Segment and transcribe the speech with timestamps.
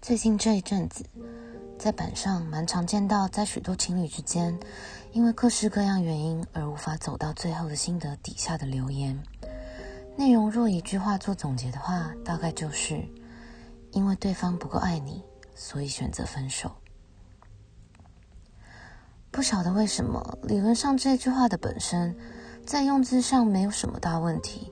[0.00, 1.04] 最近这一阵子，
[1.78, 4.58] 在板上蛮常见到，在许多情侣之间，
[5.12, 9.16] 因为各式各样原因而无法走到最后的心得底下的留言。
[10.16, 13.00] 内容若一句话做总结的话，大概就是：
[13.92, 15.22] 因为对方不够爱你，
[15.54, 16.70] 所以选择分手。
[19.30, 22.14] 不晓得为什么，理论上这句话的本身，
[22.66, 24.70] 在用字上没有什么大问题，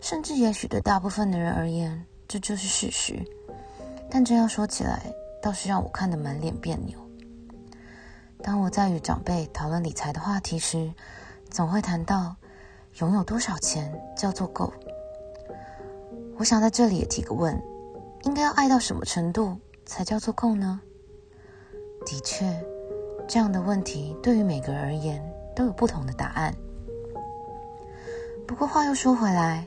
[0.00, 3.24] 甚至也许对大部分的人而言，这就是事实。
[4.10, 6.98] 但这样说起来，倒是让我看得满脸别扭。
[8.42, 10.92] 当我在与长辈讨论理财的话题时，
[11.50, 12.36] 总会谈到
[12.98, 14.72] 拥有多少钱叫做够。
[16.36, 17.60] 我想在这里也提个问：
[18.22, 20.80] 应该要爱到什么程度才叫做够呢？
[22.06, 22.64] 的确，
[23.26, 25.20] 这样的问题对于每个人而言
[25.56, 26.54] 都有不同的答案。
[28.46, 29.66] 不过话又说回来，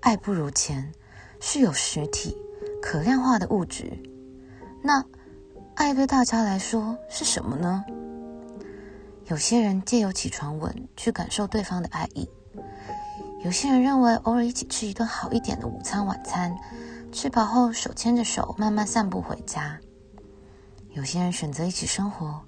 [0.00, 0.90] 爱不如钱，
[1.40, 2.36] 是有实体。
[2.82, 3.98] 可量化的物质，
[4.80, 5.04] 那
[5.74, 7.84] 爱对大家来说是什么呢？
[9.24, 12.28] 有些人借由起床吻去感受对方的爱意，
[13.42, 16.56] 有些人认为偶尔一起吃一顿好一点的午餐晚餐，
[17.10, 19.80] 吃饱后手牵着手慢慢散步回家，
[20.90, 22.40] 有些人选择一起生活，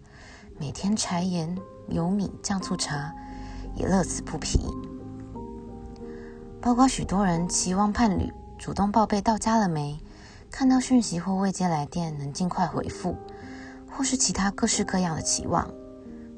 [0.56, 3.12] 每天柴盐油米酱醋茶
[3.74, 4.60] 也乐此不疲，
[6.60, 9.98] 包括许多人期望伴侣主动报备到家了没。
[10.50, 13.14] 看到讯息或未接来电能尽快回复，
[13.90, 15.70] 或是其他各式各样的期望，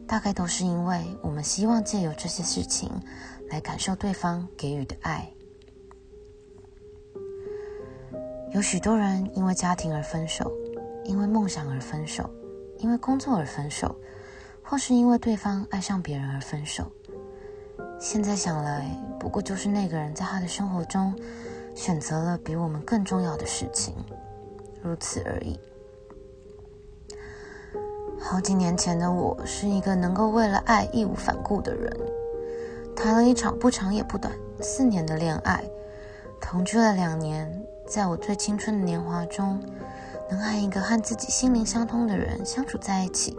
[0.05, 2.91] 大概都是因为我们希望借由这些事情
[3.49, 5.33] 来感受对方给予的爱。
[8.53, 10.51] 有许多人因为家庭而分手，
[11.05, 12.29] 因为梦想而分手，
[12.79, 13.95] 因为工作而分手，
[14.61, 16.91] 或是因为对方爱上别人而分手。
[18.01, 21.15] 现在想来，不过就是那个人在他的生活中。
[21.75, 23.95] 选择了比我们更重要的事情，
[24.83, 25.59] 如此而已。
[28.19, 31.91] 好几年前的我是一个能够为了爱义无反顾的人，
[32.95, 35.65] 谈了一场不长也不短四年的恋爱，
[36.41, 39.59] 同居了两年，在我最青春的年华中，
[40.29, 43.35] 能和一个和自己心灵相通的人相处在一起，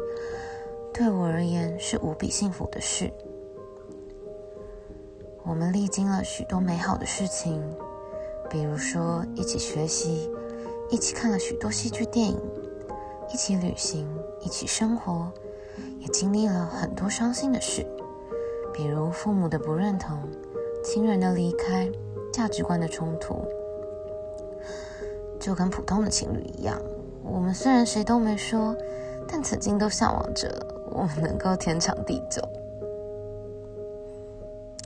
[0.91, 3.13] 对我而言是无比幸福的事。
[5.43, 7.63] 我们历经了许多美好的事情。
[8.51, 10.29] 比如说，一起学习，
[10.89, 12.37] 一起看了许多戏剧电影，
[13.33, 14.05] 一起旅行，
[14.41, 15.31] 一起生活，
[15.99, 17.87] 也经历了很多伤心的事，
[18.73, 20.19] 比如父母的不认同、
[20.83, 21.89] 亲人的离开、
[22.33, 23.41] 价值观的冲突。
[25.39, 26.77] 就跟普通的情侣一样，
[27.23, 28.75] 我们虽然谁都没说，
[29.29, 30.53] 但曾经都向往着
[30.91, 32.41] 我们能够天长地久。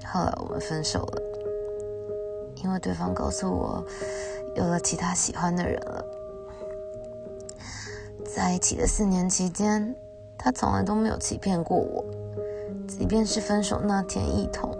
[0.05, 1.34] 后来我们分手了。
[2.65, 3.85] 因为对方告诉我
[4.55, 6.03] 有了其他喜欢的人了，
[8.25, 9.95] 在一起的四年期间，
[10.35, 12.03] 他从来都没有欺骗过我，
[12.87, 14.71] 即便是分手那天一同，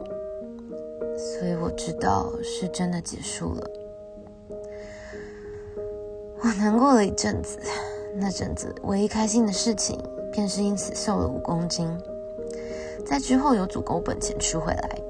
[1.16, 3.70] 所以我知道是真的结束了。
[6.42, 7.60] 我难过了一阵子，
[8.16, 11.88] 那阵子唯一开心的事情便是因此瘦了五公斤，
[13.06, 15.05] 在之后有足够本钱吃回来。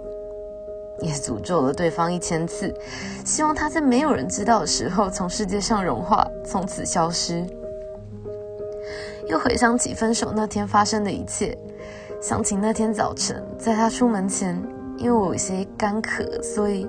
[1.01, 2.73] 也诅咒了对方一千次，
[3.25, 7.45] 希望他在没有人知道的时候从世界上融化，从此消失。
[9.27, 11.57] 又回想起分手那天发生的一切，
[12.21, 14.55] 想起那天早晨在他出门前，
[14.97, 16.87] 因为我有些干渴，所以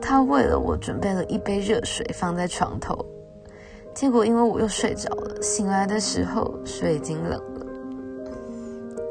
[0.00, 3.04] 他为了我准备了一杯热水放在床头。
[3.94, 7.66] 结果因为我又睡着了，醒来的时候水已经冷了。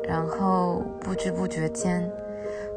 [0.08, 2.10] 然后不知不觉间，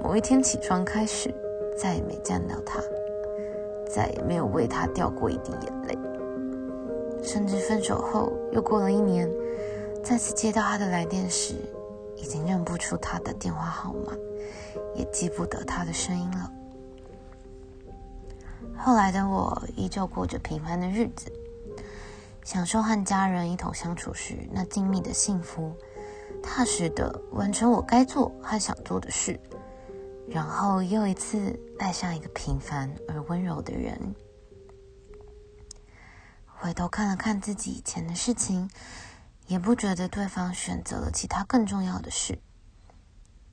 [0.03, 1.33] 某一天起床开始。
[1.77, 2.81] 再也没见到他，
[3.89, 5.99] 再也没有为他掉过一滴眼泪。
[7.23, 9.31] 甚至分手后又过了一年，
[10.03, 11.55] 再次接到他的来电时，
[12.17, 14.13] 已经认不出他的电话号码，
[14.95, 16.51] 也记不得他的声音了。
[18.77, 21.31] 后来的我依旧过着平凡的日子，
[22.43, 25.73] 享受和家人一同相处时那静谧的幸福，
[26.43, 29.39] 踏实的完成我该做和想做的事。
[30.33, 34.15] 然后又一次爱上一个平凡而温柔的人。
[36.47, 38.71] 回头看了看自己以前的事情，
[39.47, 42.39] 也不觉得对方选择了其他更重要的事，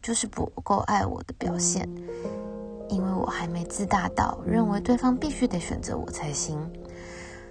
[0.01, 1.89] 就是不够爱我的表现。
[2.87, 6.57] 因为我还没自大到认为对方必须得选择我才行，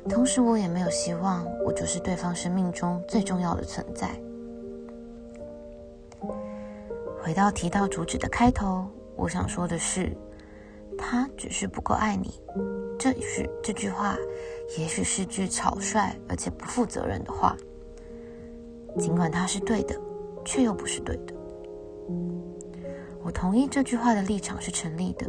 [0.08, 4.08] 同时我也没有希望我就是对方生命中最重要的存在。
[7.22, 8.88] 回到提到主旨的开头。
[9.18, 10.16] 我想说的是，
[10.96, 12.40] 他只是不够爱你。
[12.96, 14.16] 这是这句话，
[14.78, 17.56] 也许是句草率而且不负责任的话。
[18.96, 20.00] 尽管他是对的，
[20.44, 21.34] 却又不是对的。
[23.22, 25.26] 我同意这句话的立场是成立的，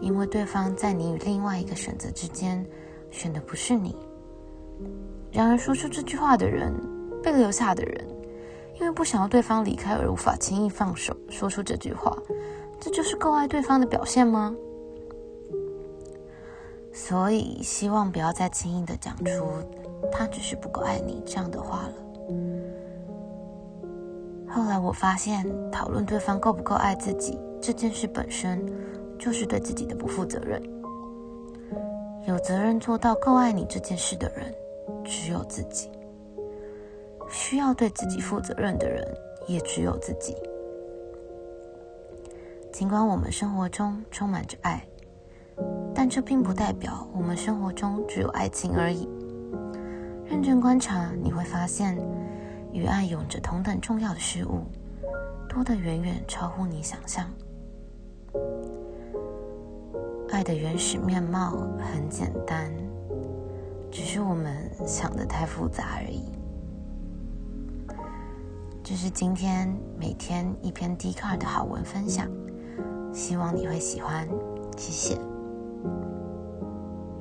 [0.00, 2.64] 因为对方在你与另外一个选择之间
[3.10, 3.94] 选的不是你。
[5.32, 6.72] 然而，说出这句话的人，
[7.22, 8.06] 被留下的人，
[8.80, 12.16] 因为不想要对方离开而无法轻易放手，说出这句话，
[12.80, 14.54] 这就是够爱对方的表现吗？
[16.92, 19.46] 所以，希望不要再轻易的讲出
[20.10, 21.92] “他只是不够爱你”这样的话了。
[24.48, 28.64] 后来我发现，讨论对方够不够爱自己这件事本身，
[29.18, 30.62] 就是对自己的不负责任。
[32.26, 34.54] 有责任做到够爱你这件事的人，
[35.04, 35.90] 只有自己；
[37.28, 39.06] 需要对自己负责任的人，
[39.46, 40.34] 也只有自己。
[42.76, 44.86] 尽管我们生活中充满着爱。
[45.94, 49.08] 但这并不代表我们生活中只有爱情而已。
[50.26, 51.96] 认真观察，你会发现，
[52.74, 54.60] 与爱有着同等重要的事物，
[55.48, 57.26] 多得远远超乎你想象。
[60.28, 62.70] 爱的原始面貌很简单，
[63.90, 66.30] 只是我们想的太复杂而已。
[68.84, 72.28] 这是今天每天一篇 D 卡的好文分享，
[73.16, 74.28] 希望你会喜欢，
[74.76, 75.18] 谢谢。